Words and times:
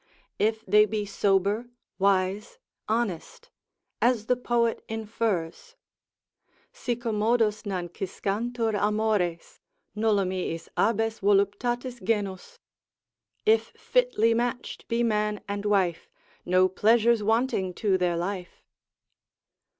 If 0.39 0.65
they 0.65 0.87
be 0.87 1.05
sober, 1.05 1.69
wise, 1.99 2.57
honest, 2.89 3.51
as 4.01 4.25
the 4.25 4.35
poet 4.35 4.83
infers, 4.89 5.75
Si 6.73 6.95
commodos 6.95 7.61
nanciscantur 7.67 8.73
amores, 8.81 9.59
Nullum 9.95 10.31
iis 10.33 10.69
abest 10.75 11.21
voluptatis 11.21 12.03
genus. 12.03 12.57
If 13.45 13.65
fitly 13.77 14.33
match'd 14.33 14.87
be 14.87 15.03
man 15.03 15.43
and 15.47 15.65
wife, 15.67 16.09
No 16.45 16.67
pleasure's 16.67 17.21
wanting 17.21 17.71
to 17.75 17.95
their 17.99 18.17
life. 18.17 18.63